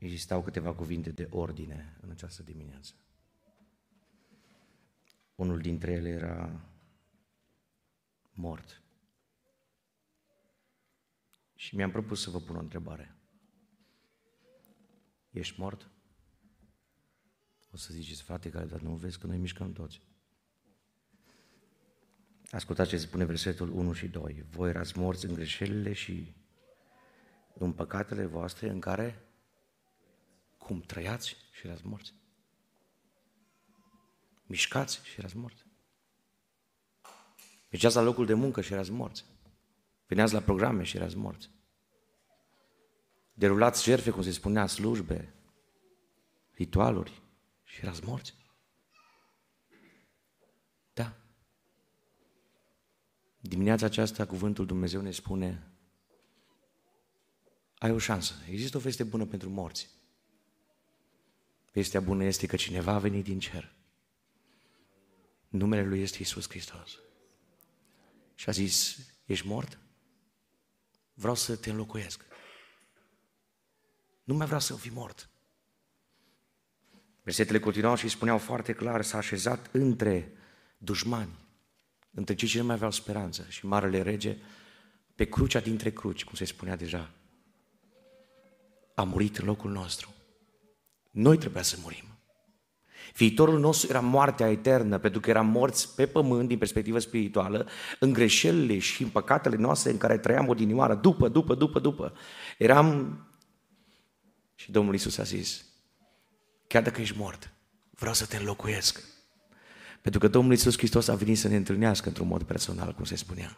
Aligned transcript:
existau 0.00 0.42
câteva 0.42 0.74
cuvinte 0.74 1.10
de 1.10 1.26
ordine 1.30 1.96
în 2.00 2.10
această 2.10 2.42
dimineață. 2.42 2.94
Unul 5.34 5.60
dintre 5.60 5.92
ele 5.92 6.08
era 6.08 6.60
mort. 8.32 8.82
Și 11.54 11.76
mi-am 11.76 11.90
propus 11.90 12.22
să 12.22 12.30
vă 12.30 12.40
pun 12.40 12.56
o 12.56 12.60
întrebare. 12.60 13.14
Ești 15.30 15.60
mort? 15.60 15.90
O 17.72 17.76
să 17.76 17.92
ziceți, 17.92 18.22
frate, 18.22 18.50
care 18.50 18.64
dar 18.64 18.80
nu 18.80 18.94
vezi 18.94 19.18
că 19.18 19.26
noi 19.26 19.38
mișcăm 19.38 19.72
toți. 19.72 20.00
Ascultați 22.50 22.90
ce 22.90 22.98
spune 22.98 23.24
versetul 23.24 23.70
1 23.70 23.92
și 23.92 24.08
2. 24.08 24.44
Voi 24.50 24.68
erați 24.68 24.98
morți 24.98 25.26
în 25.26 25.34
greșelile 25.34 25.92
și 25.92 26.34
în 27.54 27.72
păcatele 27.72 28.24
voastre 28.24 28.68
în 28.68 28.80
care 28.80 29.29
cum 30.70 30.80
trăiați 30.80 31.36
și 31.50 31.66
erați 31.66 31.86
morți. 31.86 32.14
Mișcați 34.46 35.00
și 35.04 35.14
erați 35.18 35.36
morți. 35.36 35.64
Mergeați 37.70 37.96
la 37.96 38.02
locul 38.02 38.26
de 38.26 38.34
muncă 38.34 38.60
și 38.60 38.72
erați 38.72 38.90
morți. 38.90 39.24
Veneați 40.06 40.32
la 40.32 40.40
programe 40.40 40.82
și 40.82 40.96
erați 40.96 41.16
morți. 41.16 41.50
Derulați 43.32 43.82
jertfe, 43.82 44.10
cum 44.10 44.22
se 44.22 44.30
spunea, 44.30 44.66
slujbe, 44.66 45.34
ritualuri 46.54 47.22
și 47.64 47.80
erați 47.82 48.04
morți. 48.04 48.34
Da. 50.92 51.16
Dimineața 53.40 53.86
aceasta 53.86 54.26
cuvântul 54.26 54.66
Dumnezeu 54.66 55.00
ne 55.00 55.10
spune 55.10 55.70
ai 57.78 57.90
o 57.90 57.98
șansă. 57.98 58.34
Există 58.48 58.76
o 58.76 58.80
veste 58.80 59.04
bună 59.04 59.26
pentru 59.26 59.48
morți. 59.48 59.98
Vestea 61.72 62.00
bună 62.00 62.24
este 62.24 62.46
că 62.46 62.56
cineva 62.56 62.92
a 62.92 62.98
venit 62.98 63.24
din 63.24 63.38
cer. 63.38 63.72
Numele 65.48 65.84
Lui 65.84 66.00
este 66.00 66.18
Isus 66.22 66.48
Hristos. 66.48 66.98
Și 68.34 68.48
a 68.48 68.52
zis, 68.52 68.98
ești 69.24 69.46
mort? 69.46 69.78
Vreau 71.14 71.34
să 71.34 71.56
te 71.56 71.70
înlocuiesc. 71.70 72.24
Nu 74.24 74.34
mai 74.34 74.46
vreau 74.46 74.60
să 74.60 74.74
fii 74.74 74.90
mort. 74.90 75.28
Versetele 77.22 77.58
continuau 77.58 77.94
și 77.94 78.08
spuneau 78.08 78.38
foarte 78.38 78.72
clar, 78.72 79.02
s-a 79.02 79.16
așezat 79.16 79.68
între 79.72 80.32
dușmani, 80.78 81.38
între 82.10 82.34
cei 82.34 82.48
ce 82.48 82.58
nu 82.58 82.64
mai 82.64 82.74
aveau 82.74 82.90
speranță. 82.90 83.46
Și 83.48 83.66
Marele 83.66 84.02
Rege, 84.02 84.36
pe 85.14 85.24
crucea 85.28 85.60
dintre 85.60 85.90
cruci, 85.92 86.24
cum 86.24 86.34
se 86.34 86.44
spunea 86.44 86.76
deja, 86.76 87.10
a 88.94 89.02
murit 89.02 89.36
în 89.36 89.46
locul 89.46 89.70
nostru. 89.70 90.14
Noi 91.10 91.38
trebuia 91.38 91.62
să 91.62 91.76
murim. 91.82 92.04
Viitorul 93.16 93.58
nostru 93.58 93.90
era 93.90 94.00
moartea 94.00 94.50
eternă, 94.50 94.98
pentru 94.98 95.20
că 95.20 95.30
eram 95.30 95.46
morți 95.46 95.94
pe 95.94 96.06
pământ 96.06 96.48
din 96.48 96.58
perspectivă 96.58 96.98
spirituală, 96.98 97.68
în 97.98 98.12
greșelile 98.12 98.78
și 98.78 99.02
în 99.02 99.08
păcatele 99.08 99.56
noastre 99.56 99.90
în 99.90 99.98
care 99.98 100.18
trăiam 100.18 100.48
odinioară, 100.48 100.94
după, 100.94 101.28
după, 101.28 101.54
după, 101.54 101.78
după. 101.78 102.12
Eram... 102.58 103.18
Și 104.54 104.70
Domnul 104.70 104.94
Isus 104.94 105.18
a 105.18 105.22
zis, 105.22 105.64
chiar 106.66 106.82
dacă 106.82 107.00
ești 107.00 107.18
mort, 107.18 107.52
vreau 107.90 108.14
să 108.14 108.26
te 108.26 108.36
înlocuiesc. 108.36 109.04
Pentru 110.00 110.20
că 110.20 110.28
Domnul 110.28 110.52
Isus 110.52 110.76
Hristos 110.76 111.08
a 111.08 111.14
venit 111.14 111.38
să 111.38 111.48
ne 111.48 111.56
întâlnească 111.56 112.08
într-un 112.08 112.26
mod 112.26 112.42
personal, 112.42 112.92
cum 112.92 113.04
se 113.04 113.16
spunea. 113.16 113.56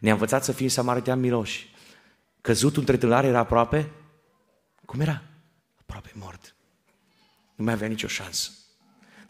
Ne-a 0.00 0.12
învățat 0.12 0.44
să 0.44 0.52
fim 0.52 0.68
samariteani 0.68 1.20
miloși. 1.20 1.74
Căzutul 2.40 2.78
între 2.78 2.96
tâlare 2.96 3.26
era 3.26 3.38
aproape, 3.38 3.90
cum 4.84 5.00
era? 5.00 5.22
Aproape 5.80 6.10
mort. 6.14 6.56
Nu 7.58 7.64
mai 7.64 7.72
avea 7.72 7.88
nicio 7.88 8.06
șansă. 8.06 8.50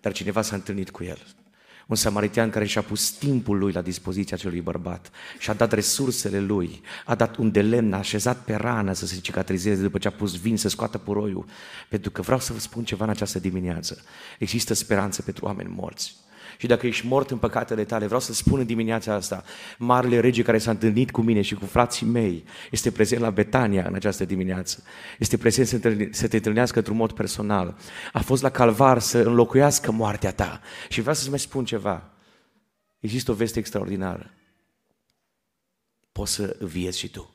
Dar 0.00 0.12
cineva 0.12 0.42
s-a 0.42 0.54
întâlnit 0.54 0.90
cu 0.90 1.04
el. 1.04 1.26
Un 1.86 1.96
samaritean 1.96 2.50
care 2.50 2.64
și-a 2.66 2.82
pus 2.82 3.10
timpul 3.10 3.58
lui 3.58 3.72
la 3.72 3.80
dispoziția 3.80 4.36
acelui 4.36 4.60
bărbat 4.60 5.10
și 5.38 5.50
a 5.50 5.52
dat 5.52 5.72
resursele 5.72 6.40
lui, 6.40 6.80
a 7.04 7.14
dat 7.14 7.36
un 7.36 7.50
de 7.50 7.62
lemn, 7.62 7.92
a 7.92 7.98
așezat 7.98 8.44
pe 8.44 8.54
rană 8.54 8.92
să 8.92 9.06
se 9.06 9.20
cicatrizeze 9.20 9.82
după 9.82 9.98
ce 9.98 10.08
a 10.08 10.10
pus 10.10 10.40
vin 10.40 10.56
să 10.56 10.68
scoată 10.68 10.98
puroiul. 10.98 11.46
Pentru 11.88 12.10
că 12.10 12.22
vreau 12.22 12.40
să 12.40 12.52
vă 12.52 12.58
spun 12.58 12.84
ceva 12.84 13.04
în 13.04 13.10
această 13.10 13.38
dimineață. 13.38 14.04
Există 14.38 14.74
speranță 14.74 15.22
pentru 15.22 15.44
oameni 15.44 15.74
morți. 15.74 16.16
Și 16.56 16.66
dacă 16.66 16.86
ești 16.86 17.06
mort 17.06 17.30
în 17.30 17.38
păcatele 17.38 17.84
tale, 17.84 18.04
vreau 18.04 18.20
să 18.20 18.32
spun 18.32 18.58
în 18.58 18.66
dimineața 18.66 19.14
asta, 19.14 19.44
Marele 19.78 20.20
Rege 20.20 20.42
care 20.42 20.58
s-a 20.58 20.70
întâlnit 20.70 21.10
cu 21.10 21.20
mine 21.20 21.42
și 21.42 21.54
cu 21.54 21.64
frații 21.64 22.06
mei, 22.06 22.44
este 22.70 22.90
prezent 22.90 23.20
la 23.20 23.30
Betania 23.30 23.86
în 23.86 23.94
această 23.94 24.24
dimineață. 24.24 24.82
Este 25.18 25.36
prezent 25.36 25.66
să 26.14 26.28
te 26.28 26.36
întâlnească 26.36 26.78
într-un 26.78 26.96
mod 26.96 27.12
personal. 27.12 27.76
A 28.12 28.20
fost 28.20 28.42
la 28.42 28.50
Calvar 28.50 28.98
să 28.98 29.18
înlocuiască 29.18 29.92
moartea 29.92 30.32
ta. 30.32 30.60
Și 30.88 31.00
vreau 31.00 31.14
să-ți 31.14 31.30
mai 31.30 31.38
spun 31.38 31.64
ceva. 31.64 32.10
Există 33.00 33.30
o 33.30 33.34
veste 33.34 33.58
extraordinară. 33.58 34.30
Poți 36.12 36.32
să 36.32 36.56
viezi 36.60 36.98
și 36.98 37.08
tu 37.08 37.32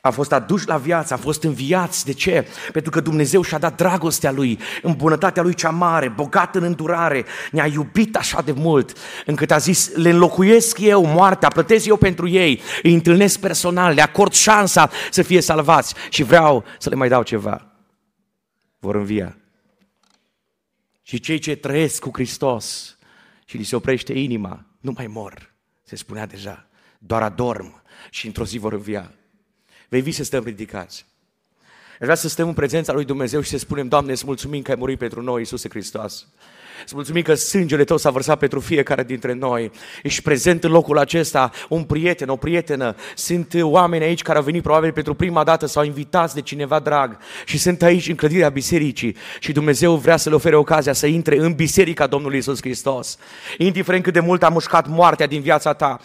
a 0.00 0.10
fost 0.10 0.32
aduși 0.32 0.68
la 0.68 0.76
viață, 0.76 1.14
a 1.14 1.16
fost 1.16 1.42
înviați. 1.42 2.04
De 2.04 2.12
ce? 2.12 2.46
Pentru 2.72 2.90
că 2.90 3.00
Dumnezeu 3.00 3.42
și-a 3.42 3.58
dat 3.58 3.76
dragostea 3.76 4.30
Lui, 4.30 4.58
în 4.82 4.94
bunătatea 4.94 5.42
Lui 5.42 5.54
cea 5.54 5.70
mare, 5.70 6.08
bogat 6.08 6.54
în 6.54 6.62
îndurare, 6.62 7.24
ne-a 7.50 7.66
iubit 7.66 8.16
așa 8.16 8.42
de 8.42 8.52
mult, 8.52 8.92
încât 9.26 9.50
a 9.50 9.58
zis, 9.58 9.94
le 9.94 10.10
înlocuiesc 10.10 10.78
eu 10.78 11.04
moartea, 11.04 11.48
plătesc 11.48 11.86
eu 11.86 11.96
pentru 11.96 12.28
ei, 12.28 12.60
îi 12.82 12.94
întâlnesc 12.94 13.40
personal, 13.40 13.94
le 13.94 14.02
acord 14.02 14.32
șansa 14.32 14.90
să 15.10 15.22
fie 15.22 15.40
salvați 15.40 15.94
și 16.10 16.22
vreau 16.22 16.64
să 16.78 16.88
le 16.88 16.94
mai 16.94 17.08
dau 17.08 17.22
ceva. 17.22 17.66
Vor 18.78 18.94
învia. 18.94 19.36
Și 21.02 21.20
cei 21.20 21.38
ce 21.38 21.54
trăiesc 21.54 22.00
cu 22.00 22.10
Hristos 22.12 22.96
și 23.44 23.56
li 23.56 23.64
se 23.64 23.76
oprește 23.76 24.12
inima, 24.12 24.64
nu 24.80 24.92
mai 24.96 25.06
mor, 25.06 25.54
se 25.82 25.96
spunea 25.96 26.26
deja, 26.26 26.66
doar 26.98 27.22
adorm 27.22 27.82
și 28.10 28.26
într-o 28.26 28.44
zi 28.44 28.58
vor 28.58 28.72
învia. 28.72 29.14
Vei 29.88 30.00
vi 30.00 30.10
să 30.10 30.24
stăm 30.24 30.44
ridicați. 30.44 31.06
Aș 31.92 32.00
vrea 32.00 32.14
să 32.14 32.28
stăm 32.28 32.48
în 32.48 32.54
prezența 32.54 32.92
lui 32.92 33.04
Dumnezeu 33.04 33.40
și 33.40 33.50
să 33.50 33.58
spunem, 33.58 33.88
Doamne, 33.88 34.12
îți 34.12 34.26
mulțumim 34.26 34.62
că 34.62 34.70
ai 34.70 34.76
murit 34.78 34.98
pentru 34.98 35.22
noi, 35.22 35.38
Iisuse 35.38 35.68
Hristos. 35.68 36.26
Îți 36.84 36.94
mulțumim 36.94 37.22
că 37.22 37.34
sângele 37.34 37.84
tău 37.84 37.96
s-a 37.96 38.10
vărsat 38.10 38.38
pentru 38.38 38.60
fiecare 38.60 39.02
dintre 39.02 39.32
noi. 39.32 39.70
Ești 40.02 40.22
prezent 40.22 40.64
în 40.64 40.70
locul 40.70 40.98
acesta, 40.98 41.50
un 41.68 41.82
prieten, 41.82 42.28
o 42.28 42.36
prietenă. 42.36 42.94
Sunt 43.14 43.54
oameni 43.60 44.04
aici 44.04 44.22
care 44.22 44.38
au 44.38 44.44
venit 44.44 44.62
probabil 44.62 44.92
pentru 44.92 45.14
prima 45.14 45.44
dată 45.44 45.66
sau 45.66 45.84
invitați 45.84 46.34
de 46.34 46.40
cineva 46.40 46.78
drag 46.78 47.18
și 47.44 47.58
sunt 47.58 47.82
aici 47.82 48.08
în 48.08 48.14
clădirea 48.14 48.48
bisericii 48.48 49.16
și 49.38 49.52
Dumnezeu 49.52 49.94
vrea 49.94 50.16
să 50.16 50.28
le 50.28 50.34
ofere 50.34 50.56
ocazia 50.56 50.92
să 50.92 51.06
intre 51.06 51.38
în 51.38 51.52
biserica 51.52 52.06
Domnului 52.06 52.38
Isus 52.38 52.60
Hristos. 52.60 53.18
Indiferent 53.58 54.02
cât 54.02 54.12
de 54.12 54.20
mult 54.20 54.42
a 54.42 54.48
mușcat 54.48 54.88
moartea 54.88 55.26
din 55.26 55.40
viața 55.40 55.72
ta, 55.72 56.00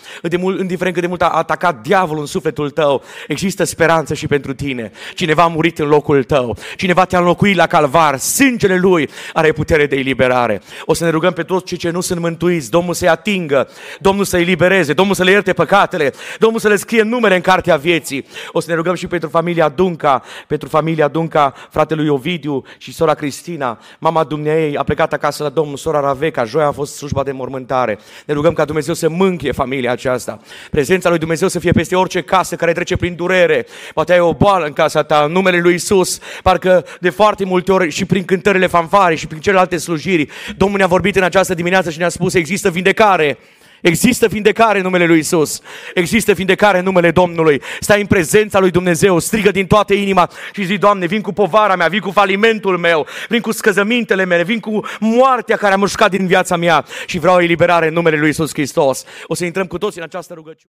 indiferent 0.59 0.94
cât 0.94 1.01
de 1.01 1.07
mult 1.07 1.22
a 1.22 1.29
atacat 1.29 1.81
diavolul 1.81 2.22
în 2.22 2.28
sufletul 2.28 2.69
tău, 2.69 3.03
există 3.28 3.63
speranță 3.63 4.13
și 4.13 4.28
pentru 4.28 4.53
tine. 4.53 4.91
Cineva 5.13 5.44
a 5.44 5.47
murit 5.47 5.79
în 5.79 5.88
locul 5.88 6.23
tău, 6.23 6.57
cineva 6.75 7.06
te-a 7.06 7.19
înlocuit 7.19 7.56
la 7.56 7.68
calvar, 7.68 8.18
sângele 8.18 8.78
lui 8.78 9.09
are 9.34 9.51
putere 9.51 9.85
de 9.85 9.95
eliberare. 9.95 10.62
O 10.85 10.94
să 10.94 11.03
ne 11.03 11.09
rugăm 11.09 11.34
pe 11.34 11.44
toți 11.44 11.66
cei 11.66 11.78
ce 11.78 11.90
nu 11.90 12.02
sunt 12.02 12.19
mântuiți, 12.19 12.69
Domnul 12.69 12.94
să-i 12.94 13.07
atingă, 13.07 13.69
Domnul 14.00 14.25
să-i 14.25 14.44
libereze, 14.44 14.94
Domnul 14.94 15.16
să 15.16 15.24
le 15.24 15.31
ierte 15.31 15.53
păcatele, 15.53 16.13
Domnul 16.40 16.59
să 16.59 16.68
le 16.68 16.75
scrie 16.75 17.02
numere 17.02 17.35
în 17.35 17.41
cartea 17.41 17.75
vieții. 17.75 18.25
O 18.52 18.59
să 18.59 18.69
ne 18.69 18.75
rugăm 18.75 18.96
și 18.96 19.07
pentru 19.07 19.30
familia 19.30 19.69
Dunca, 19.69 20.24
pentru 20.47 20.68
familia 20.68 21.07
Dunca, 21.07 21.53
fratelui 21.69 22.07
Ovidiu 22.07 22.63
și 22.78 22.94
sora 22.94 23.13
Cristina, 23.13 23.80
mama 24.00 24.24
dumneei 24.24 24.78
a 24.78 24.84
plecat 24.84 25.13
acasă 25.13 25.44
la 25.44 25.50
Domnul, 25.50 25.78
sora 25.78 26.00
Raveca, 26.00 26.44
joia 26.44 26.68
a 26.68 26.72
fost 26.72 26.96
slujba 26.96 27.24
de 27.24 27.31
mormântare. 27.31 28.00
Ne 28.25 28.34
rugăm 28.34 28.53
ca 28.53 28.66
Dumnezeu 28.66 28.94
să 28.94 29.09
mânchie 29.09 29.51
familia 29.51 29.91
aceasta. 29.91 30.40
Prezența 30.72 31.09
lui 31.09 31.18
Dumnezeu 31.18 31.47
să 31.47 31.59
fie 31.59 31.72
peste 31.72 31.96
orice 31.96 32.22
casă 32.22 32.56
care 32.56 32.74
trece 32.74 32.97
prin 32.97 33.16
durere. 33.16 33.66
Poate 33.94 34.13
ai 34.13 34.19
o 34.19 34.34
boală 34.34 34.66
în 34.66 34.74
casa 34.74 35.04
ta, 35.04 35.24
în 35.25 35.31
numele 35.31 35.60
lui 35.60 35.74
Isus, 35.74 36.19
parcă 36.44 36.86
de 37.00 37.10
foarte 37.10 37.45
multe 37.45 37.72
ori 37.72 37.89
și 37.89 38.06
prin 38.06 38.25
cântările 38.25 38.68
fanfare 38.68 39.15
și 39.15 39.27
prin 39.27 39.39
celelalte 39.39 39.77
slujiri, 39.77 40.27
Domnul 40.57 40.78
ne-a 40.78 40.88
vorbit 40.88 41.16
în 41.16 41.24
această 41.24 41.54
dimineață 41.54 41.90
și 41.90 41.98
ne-a 41.98 42.10
spus 42.10 42.34
există 42.34 42.69
vindecare. 42.69 43.38
Există 43.81 44.28
vindecare 44.28 44.78
în 44.78 44.84
numele 44.84 45.06
lui 45.06 45.19
Isus. 45.19 45.62
Există 45.94 46.34
vindecare 46.34 46.78
în 46.78 46.84
numele 46.84 47.12
Domnului. 47.12 47.62
Stai 47.80 48.01
în 48.01 48.07
prezența 48.07 48.60
lui 48.60 48.72
Dumnezeu, 48.72 49.19
strigă 49.19 49.51
din 49.51 49.68
toată 49.68 49.94
inima 49.94 50.30
și 50.54 50.66
zi, 50.66 50.78
Doamne, 50.78 51.06
vin 51.06 51.22
cu 51.22 51.34
povara 51.34 51.75
mea, 51.75 51.88
vin 51.88 52.00
cu 52.00 52.12
falimentul 52.12 52.78
meu, 52.78 53.07
vin 53.30 53.42
cu 53.42 53.51
scăzămintele 53.51 54.25
mele, 54.25 54.44
vin 54.44 54.60
cu 54.60 54.80
moartea 55.00 55.57
care 55.57 55.74
a 55.74 55.78
mușcat 55.78 56.10
din 56.10 56.28
viața 56.28 56.56
mea 56.56 56.86
și 57.06 57.19
vreau 57.19 57.40
eliberare 57.40 57.88
în 57.88 57.94
numele 57.94 58.18
lui 58.18 58.30
Isus 58.30 58.54
Hristos. 58.54 59.04
O 59.25 59.34
să 59.34 59.46
intrăm 59.46 59.66
cu 59.66 59.78
toți 59.78 59.98
în 59.98 60.04
această 60.04 60.34
rugăciune. 60.34 60.74